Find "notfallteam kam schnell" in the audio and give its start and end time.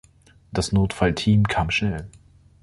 0.71-2.09